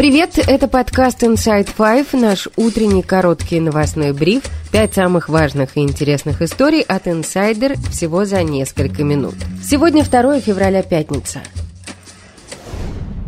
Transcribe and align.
Привет, 0.00 0.38
это 0.38 0.66
подкаст 0.66 1.22
Inside 1.22 1.68
Five, 1.76 2.18
наш 2.18 2.48
утренний 2.56 3.02
короткий 3.02 3.60
новостной 3.60 4.14
бриф. 4.14 4.44
Пять 4.72 4.94
самых 4.94 5.28
важных 5.28 5.76
и 5.76 5.80
интересных 5.80 6.40
историй 6.40 6.80
от 6.80 7.06
Insider 7.06 7.74
всего 7.90 8.24
за 8.24 8.42
несколько 8.42 9.04
минут. 9.04 9.34
Сегодня 9.62 10.02
2 10.02 10.40
февраля, 10.40 10.82
пятница. 10.82 11.40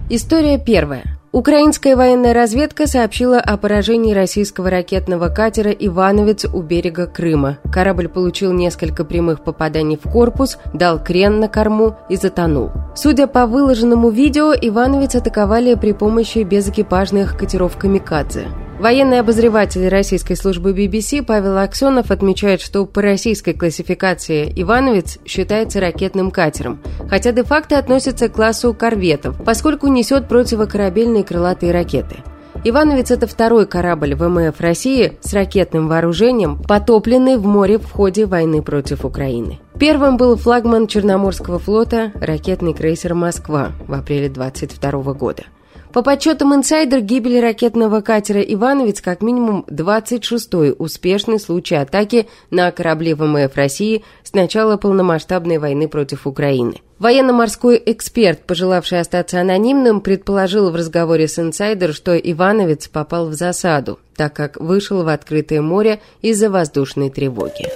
История 0.09 0.59
первая. 0.59 1.22
Украинская 1.33 1.97
военная 1.97 2.35
разведка 2.35 2.87
сообщила 2.87 3.41
о 3.41 3.57
поражении 3.57 4.13
российского 4.13 4.69
ракетного 4.69 5.31
катера 5.31 5.71
«Ивановец» 5.71 6.45
у 6.45 6.61
берега 6.61 7.07
Крыма. 7.07 7.57
Корабль 7.73 8.09
получил 8.09 8.53
несколько 8.53 9.03
прямых 9.03 9.43
попаданий 9.43 9.97
в 9.97 10.11
корпус, 10.11 10.59
дал 10.75 11.03
крен 11.03 11.41
на 11.41 11.49
корму 11.49 11.97
и 12.11 12.17
затонул. 12.17 12.71
Судя 12.95 13.27
по 13.29 13.47
выложенному 13.47 14.11
видео, 14.11 14.53
«Ивановец» 14.53 15.15
атаковали 15.15 15.75
при 15.75 15.93
помощи 15.93 16.41
безэкипажных 16.41 17.39
катеров 17.39 17.79
«Камикадзе». 17.79 18.49
Военный 18.83 19.21
обозреватель 19.21 19.87
российской 19.87 20.35
службы 20.35 20.73
BBC 20.73 21.23
Павел 21.23 21.57
Аксенов 21.59 22.11
отмечает, 22.11 22.61
что 22.61 22.85
по 22.85 23.01
российской 23.01 23.53
классификации 23.53 24.53
«Ивановец» 24.57 25.21
считается 25.25 25.79
ракетным 25.79 26.33
катером, 26.33 26.81
хотя 27.09 27.31
де-факто 27.31 27.79
относится 27.79 28.29
к 28.29 28.33
классу 28.33 28.75
корветов, 28.75 29.37
поскольку 29.45 29.87
несет 29.87 30.27
противокорабельные 30.27 31.23
крылатые 31.23 31.71
ракеты. 31.71 32.25
«Ивановец»— 32.65 33.11
это 33.13 33.29
второй 33.29 33.67
корабль 33.67 34.17
ВМФ 34.17 34.61
России 34.61 35.17
с 35.21 35.33
ракетным 35.33 35.87
вооружением, 35.87 36.61
потопленный 36.61 37.37
в 37.37 37.47
море 37.47 37.79
в 37.79 37.89
ходе 37.89 38.27
войны 38.27 38.63
против 38.63 39.05
Украины. 39.05 39.61
Первым 39.79 40.17
был 40.17 40.35
флагман 40.35 40.89
Черноморского 40.89 41.61
флота 41.61 42.11
ракетный 42.17 42.75
крейсер 42.75 43.15
«Москва» 43.15 43.71
в 43.87 43.95
апреле 43.95 44.29
22 44.29 44.91
года. 45.13 45.45
По 45.93 46.01
подсчетам 46.03 46.55
инсайдер, 46.55 47.03
гибель 47.03 47.39
ракетного 47.41 48.01
катера 48.01 48.41
«Ивановец» 48.41 49.03
как 49.03 49.21
минимум 49.21 49.67
26-й 49.69 50.75
успешный 50.79 51.39
случай 51.39 51.75
атаки 51.75 52.29
на 52.51 52.71
корабли 52.71 53.13
ВМФ 53.13 53.55
России 53.55 54.03
с 54.23 54.33
начала 54.33 54.79
полномасштабной 54.79 55.59
войны 55.59 55.89
против 55.89 56.27
Украины. 56.27 56.77
Военно-морской 56.99 57.83
эксперт, 57.85 58.47
пожелавший 58.47 59.01
остаться 59.01 59.39
анонимным, 59.39 60.01
предположил 60.01 60.71
в 60.71 60.77
разговоре 60.77 61.29
с 61.29 61.39
инсайдер, 61.39 61.93
что 61.93 62.17
«Ивановец» 62.17 62.89
попал 62.89 63.29
в 63.29 63.35
засаду, 63.35 63.99
так 64.17 64.33
как 64.33 64.59
вышел 64.59 65.05
в 65.05 65.09
открытое 65.09 65.61
море 65.61 66.01
из-за 66.23 66.49
воздушной 66.49 67.11
тревоги. 67.11 67.69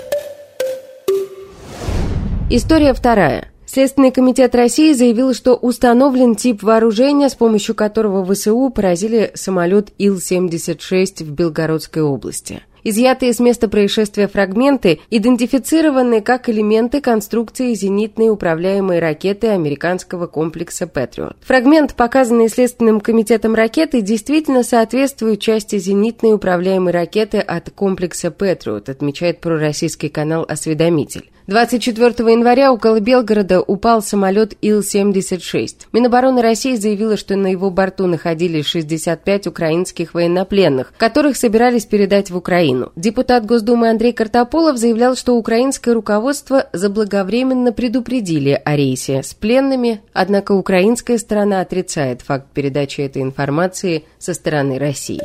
История 2.49 2.95
вторая– 2.95 3.51
Следственный 3.67 4.13
комитет 4.13 4.55
России 4.55 4.93
заявил, 4.93 5.35
что 5.35 5.55
установлен 5.55 6.37
тип 6.37 6.63
вооружения, 6.63 7.29
с 7.29 7.35
помощью 7.35 7.75
которого 7.75 8.25
ВСУ 8.25 8.71
поразили 8.71 9.33
самолет 9.35 9.89
Ил-76 9.99 11.25
в 11.25 11.31
Белгородской 11.31 12.03
области. 12.03 12.63
Изъятые 12.89 13.33
с 13.33 13.41
места 13.41 13.69
происшествия 13.69 14.29
фрагменты 14.29 15.01
идентифицированы 15.11 16.21
как 16.21 16.49
элементы 16.49 17.01
конструкции 17.01 17.75
зенитной 17.75 18.31
управляемой 18.31 19.01
ракеты 19.01 19.49
американского 19.49 20.29
комплекса 20.29 20.87
«Патриот». 20.87 21.37
Фрагмент, 21.41 21.95
показанный 21.95 22.49
Следственным 22.49 23.01
комитетом 23.01 23.57
ракеты, 23.57 24.03
действительно 24.03 24.63
соответствует 24.63 25.41
части 25.41 25.79
зенитной 25.79 26.35
управляемой 26.35 26.93
ракеты 26.93 27.39
от 27.39 27.71
комплекса 27.71 28.31
«Патриот», 28.31 28.89
отмечает 28.89 29.41
пророссийский 29.41 30.09
канал 30.09 30.47
«Осведомитель». 30.49 31.29
24 31.47 32.33
января 32.33 32.73
около 32.73 32.99
Белгорода 32.99 33.61
упал 33.61 34.03
самолет 34.03 34.55
Ил-76. 34.63 35.87
Минобороны 35.93 36.43
России 36.43 36.75
заявила, 36.75 37.17
что 37.17 37.37
на 37.37 37.47
его 37.47 37.71
борту 37.71 38.09
находились 38.09 38.67
65 38.67 39.47
украинских 39.47 40.15
военнопленных, 40.15 40.93
которых 40.97 41.37
собирались 41.37 41.87
передать 41.87 42.31
в 42.33 42.37
Украину. 42.37 42.91
Депутат 42.97 43.47
Госдумы 43.47 43.91
Андрей 43.91 44.13
Картополов 44.13 44.77
заявлял, 44.77 45.15
что 45.15 45.37
украинское 45.37 45.95
руководство 45.95 46.67
заблаговременно 46.73 47.73
предупредили 47.73 48.61
о 48.65 48.75
рейсе 48.75 49.23
с 49.23 49.33
пленными, 49.33 50.01
однако 50.13 50.51
украинская 50.51 51.17
сторона 51.17 51.61
отрицает 51.61 52.23
факт 52.23 52.47
передачи 52.53 53.03
этой 53.03 53.23
информации 53.23 54.03
со 54.19 54.35
стороны 54.35 54.81
России. 54.81 55.23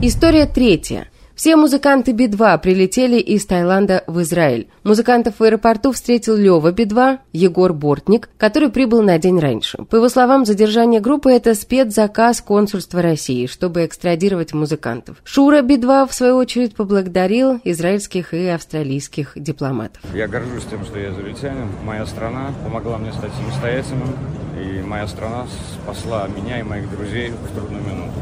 История 0.00 0.46
третья. 0.46 1.08
Все 1.40 1.56
музыканты 1.56 2.12
Би-2 2.12 2.60
прилетели 2.60 3.18
из 3.18 3.46
Таиланда 3.46 4.04
в 4.06 4.20
Израиль. 4.20 4.68
Музыкантов 4.84 5.36
в 5.38 5.42
аэропорту 5.42 5.90
встретил 5.92 6.36
Лева 6.36 6.70
Би-2, 6.70 7.18
Егор 7.32 7.72
Бортник, 7.72 8.28
который 8.36 8.68
прибыл 8.68 9.00
на 9.00 9.18
день 9.18 9.38
раньше. 9.38 9.78
По 9.88 9.96
его 9.96 10.10
словам, 10.10 10.44
задержание 10.44 11.00
группы– 11.00 11.30
это 11.32 11.54
спецзаказ 11.54 12.42
консульства 12.42 13.00
России, 13.00 13.46
чтобы 13.46 13.86
экстрадировать 13.86 14.52
музыкантов. 14.52 15.16
Шура 15.24 15.62
Би-2, 15.62 16.10
в 16.10 16.12
свою 16.12 16.36
очередь, 16.36 16.74
поблагодарил 16.74 17.58
израильских 17.64 18.34
и 18.34 18.46
австралийских 18.48 19.32
дипломатов. 19.34 20.02
Я 20.14 20.28
горжусь 20.28 20.64
тем, 20.68 20.84
что 20.84 20.98
я 20.98 21.08
израильтянин. 21.08 21.70
Моя 21.86 22.04
страна 22.04 22.52
помогла 22.62 22.98
мне 22.98 23.14
стать 23.14 23.32
самостоятельным, 23.32 24.14
и 24.62 24.82
моя 24.82 25.06
страна 25.06 25.46
спасла 25.72 26.28
меня 26.28 26.60
и 26.60 26.62
моих 26.62 26.90
друзей 26.94 27.30
в 27.30 27.56
трудную 27.56 27.82
минуту. 27.82 28.12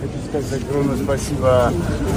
Хочу 0.00 0.12
сказать 0.30 0.62
огромное 0.62 0.96
спасибо 0.96 1.72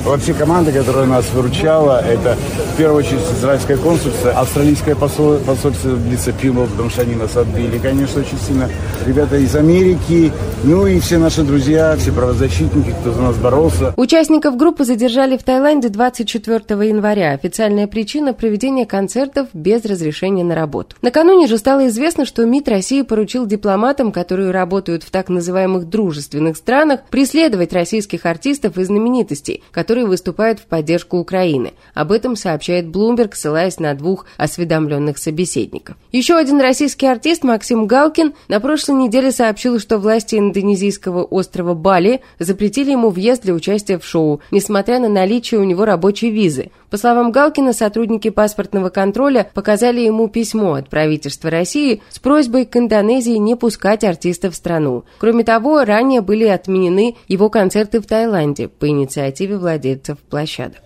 вообще 0.05 0.33
команде, 0.33 0.71
которая 0.71 1.05
нас 1.05 1.29
выручала. 1.33 2.01
Это 2.01 2.37
в 2.73 2.77
первую 2.77 2.99
очередь 2.99 3.19
израильское 3.37 3.75
консульство, 3.75 4.31
австралийское 4.31 4.95
посол, 4.95 5.37
посольство 5.39 5.89
в 5.89 6.09
лице 6.09 6.31
Пимова, 6.31 6.67
потому 6.67 6.89
что 6.89 7.01
они 7.01 7.15
нас 7.15 7.35
отбили, 7.35 7.77
конечно, 7.79 8.21
очень 8.21 8.37
сильно. 8.39 8.69
Ребята 9.05 9.35
из 9.35 9.53
Америки, 9.57 10.31
ну 10.63 10.87
и 10.87 10.97
все 11.01 11.17
наши 11.17 11.43
друзья, 11.43 11.97
все 11.97 12.13
правозащитники, 12.13 12.95
кто 13.01 13.11
за 13.11 13.21
нас 13.21 13.35
боролся. 13.35 13.93
Участников 13.97 14.55
группы 14.55 14.85
задержали 14.85 15.35
в 15.35 15.43
Таиланде 15.43 15.89
24 15.89 16.87
января. 16.87 17.31
Официальная 17.31 17.87
причина– 17.87 18.33
проведения 18.33 18.85
концертов 18.85 19.47
без 19.51 19.83
разрешения 19.83 20.45
на 20.45 20.55
работу. 20.55 20.95
Накануне 21.01 21.47
же 21.47 21.57
стало 21.57 21.87
известно, 21.87 22.25
что 22.25 22.45
МИД 22.45 22.69
России 22.69 23.01
поручил 23.01 23.45
дипломатам, 23.45 24.13
которые 24.13 24.51
работают 24.51 25.03
в 25.03 25.11
так 25.11 25.27
называемых 25.27 25.89
дружественных 25.89 26.55
странах, 26.55 27.01
преследовать 27.09 27.72
российских 27.73 28.25
артистов 28.25 28.77
и 28.77 28.83
знаменитостей, 28.83 29.63
которые 29.71 30.05
выступают 30.05 30.59
в 30.59 30.65
поддержку 30.65 31.17
Украины. 31.17 31.73
Об 31.93 32.11
этом 32.11 32.35
сообщает 32.35 32.85
Bloomberg, 32.85 33.31
ссылаясь 33.33 33.79
на 33.79 33.93
двух 33.93 34.25
осведомленных 34.37 35.17
собеседников. 35.17 35.97
Еще 36.11 36.35
один 36.35 36.61
российский 36.61 37.07
артист 37.07 37.43
Максим 37.43 37.85
Галкин 37.87 38.33
на 38.47 38.59
прошлой 38.59 38.95
неделе 38.95 39.31
сообщил, 39.31 39.79
что 39.79 39.97
власти 39.97 40.35
индонезийского 40.35 41.23
острова 41.23 41.73
Бали 41.73 42.21
запретили 42.39 42.91
ему 42.91 43.09
въезд 43.09 43.43
для 43.43 43.53
участия 43.53 43.97
в 43.97 44.05
шоу, 44.05 44.39
несмотря 44.51 44.99
на 44.99 45.09
наличие 45.09 45.59
у 45.59 45.63
него 45.63 45.85
рабочей 45.85 46.29
визы. 46.29 46.71
По 46.89 46.97
словам 46.97 47.31
Галкина, 47.31 47.73
сотрудники 47.73 48.29
паспортного 48.29 48.89
контроля 48.89 49.49
показали 49.55 50.01
ему 50.01 50.27
письмо 50.27 50.75
от 50.75 50.89
правительства 50.89 51.49
России 51.49 52.03
с 52.09 52.19
просьбой 52.19 52.65
к 52.65 52.77
Индонезии 52.77 53.37
не 53.37 53.55
пускать 53.55 54.03
артиста 54.03 54.51
в 54.51 54.55
страну. 54.55 55.03
Кроме 55.17 55.43
того, 55.43 55.83
ранее 55.85 56.21
были 56.21 56.45
отменены 56.45 57.15
его 57.27 57.49
концерты 57.49 57.62
в 57.71 58.05
Таиланде 58.05 58.67
по 58.67 58.87
инициативе 58.87 59.57
владельцев 59.57 60.17
площадок. 60.19 60.81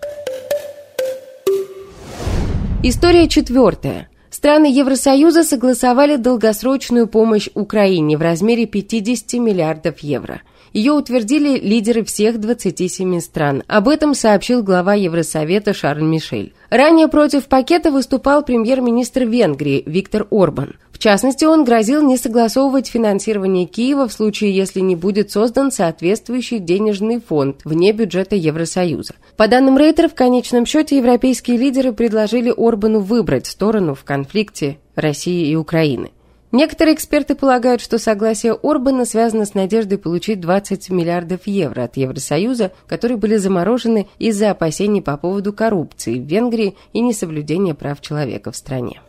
История 2.82 3.28
четвертая. 3.28 4.08
Страны 4.30 4.66
Евросоюза 4.66 5.42
согласовали 5.42 6.16
долгосрочную 6.16 7.08
помощь 7.08 7.48
Украине 7.54 8.16
в 8.16 8.22
размере 8.22 8.66
50 8.66 9.32
миллиардов 9.40 9.98
евро. 9.98 10.42
Ее 10.72 10.92
утвердили 10.92 11.58
лидеры 11.58 12.04
всех 12.04 12.38
27 12.38 13.20
стран. 13.20 13.64
Об 13.66 13.88
этом 13.88 14.14
сообщил 14.14 14.62
глава 14.62 14.94
Евросовета 14.94 15.74
Шарль 15.74 16.04
Мишель. 16.04 16.52
Ранее 16.70 17.08
против 17.08 17.46
пакета 17.46 17.90
выступал 17.90 18.44
премьер-министр 18.44 19.24
Венгрии 19.24 19.82
Виктор 19.86 20.28
Орбан. 20.30 20.76
В 20.98 21.00
частности, 21.00 21.44
он 21.44 21.62
грозил 21.62 22.02
не 22.02 22.16
согласовывать 22.16 22.88
финансирование 22.88 23.66
Киева 23.66 24.08
в 24.08 24.12
случае, 24.12 24.50
если 24.50 24.80
не 24.80 24.96
будет 24.96 25.30
создан 25.30 25.70
соответствующий 25.70 26.58
денежный 26.58 27.20
фонд 27.20 27.60
вне 27.64 27.92
бюджета 27.92 28.34
Евросоюза. 28.34 29.14
По 29.36 29.46
данным 29.46 29.78
Рейтера, 29.78 30.08
в 30.08 30.16
конечном 30.16 30.66
счете 30.66 30.96
европейские 30.96 31.56
лидеры 31.56 31.92
предложили 31.92 32.52
Орбану 32.56 32.98
выбрать 32.98 33.46
сторону 33.46 33.94
в 33.94 34.02
конфликте 34.02 34.78
России 34.96 35.48
и 35.48 35.54
Украины. 35.54 36.10
Некоторые 36.50 36.96
эксперты 36.96 37.36
полагают, 37.36 37.80
что 37.80 37.98
согласие 37.98 38.58
Орбана 38.60 39.04
связано 39.04 39.44
с 39.44 39.54
надеждой 39.54 39.98
получить 39.98 40.40
20 40.40 40.90
миллиардов 40.90 41.46
евро 41.46 41.84
от 41.84 41.96
Евросоюза, 41.96 42.72
которые 42.88 43.18
были 43.18 43.36
заморожены 43.36 44.08
из-за 44.18 44.50
опасений 44.50 45.00
по 45.00 45.16
поводу 45.16 45.52
коррупции 45.52 46.18
в 46.18 46.24
Венгрии 46.24 46.74
и 46.92 47.00
несоблюдения 47.00 47.74
прав 47.74 48.00
человека 48.00 48.50
в 48.50 48.56
стране. 48.56 49.00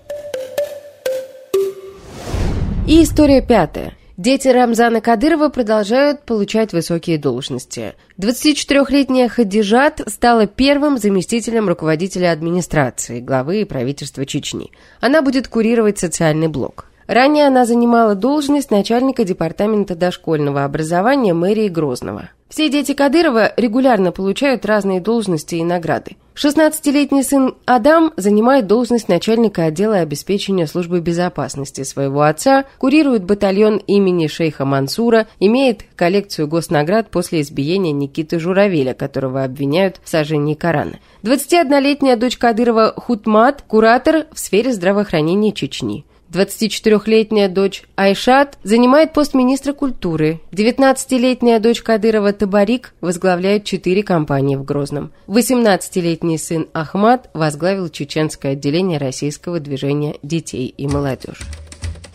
И 2.89 3.03
история 3.03 3.43
пятая. 3.43 3.93
Дети 4.17 4.47
Рамзана 4.47 4.99
Кадырова 4.99 5.49
продолжают 5.49 6.23
получать 6.23 6.73
высокие 6.73 7.19
должности. 7.19 7.93
24-летняя 8.17 9.29
Хадижат 9.29 10.01
стала 10.07 10.47
первым 10.47 10.97
заместителем 10.97 11.69
руководителя 11.69 12.31
администрации, 12.31 13.19
главы 13.19 13.61
и 13.61 13.65
правительства 13.65 14.25
Чечни. 14.25 14.71
Она 15.01 15.21
будет 15.21 15.47
курировать 15.47 15.99
социальный 15.99 16.47
блок. 16.47 16.85
Ранее 17.09 17.47
она 17.47 17.65
занимала 17.65 18.13
должность 18.13 18.69
начальника 18.69 19.23
департамента 19.23 19.95
дошкольного 19.95 20.63
образования 20.63 21.33
мэрии 21.33 21.67
Грозного. 21.67 22.29
Все 22.49 22.69
дети 22.69 22.93
Кадырова 22.93 23.51
регулярно 23.57 24.11
получают 24.11 24.63
разные 24.63 25.01
должности 25.01 25.55
и 25.55 25.63
награды. 25.63 26.17
16-летний 26.35 27.23
сын 27.23 27.55
Адам 27.65 28.13
занимает 28.15 28.67
должность 28.67 29.09
начальника 29.09 29.65
отдела 29.65 29.97
обеспечения 29.97 30.67
службы 30.67 30.99
безопасности 30.99 31.83
своего 31.83 32.21
отца, 32.21 32.65
курирует 32.77 33.23
батальон 33.23 33.77
имени 33.77 34.27
шейха 34.27 34.65
Мансура, 34.65 35.25
имеет 35.39 35.85
коллекцию 35.95 36.47
госнаград 36.47 37.09
после 37.09 37.41
избиения 37.41 37.91
Никиты 37.91 38.37
Журавеля, 38.37 38.93
которого 38.93 39.43
обвиняют 39.43 39.99
в 40.03 40.09
сожжении 40.09 40.53
Корана. 40.53 40.99
21-летняя 41.23 42.17
дочь 42.17 42.37
Кадырова 42.37 42.93
Хутмат– 42.95 43.63
куратор 43.67 44.27
в 44.31 44.37
сфере 44.37 44.71
здравоохранения 44.71 45.51
Чечни. 45.51 46.05
24-летняя 46.31 47.49
дочь 47.49 47.83
Айшат 47.95 48.57
занимает 48.63 49.13
пост 49.13 49.33
министра 49.33 49.73
культуры. 49.73 50.41
19-летняя 50.51 51.59
дочь 51.59 51.81
Кадырова 51.81 52.33
Табарик 52.33 52.93
возглавляет 53.01 53.63
четыре 53.63 54.03
компании 54.03 54.55
в 54.55 54.63
Грозном. 54.63 55.11
18-летний 55.27 56.37
сын 56.37 56.67
Ахмад 56.73 57.29
возглавил 57.33 57.89
чеченское 57.89 58.53
отделение 58.53 58.99
российского 58.99 59.59
движения 59.59 60.15
детей 60.23 60.67
и 60.67 60.87
молодежь. 60.87 61.41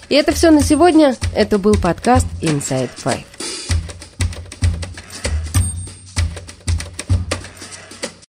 И 0.08 0.14
это 0.14 0.32
все 0.32 0.50
на 0.50 0.62
сегодня. 0.62 1.17
Это 1.34 1.58
был 1.58 1.75
подкаст 1.75 2.26
Inside 2.43 2.90
Five. 3.02 3.33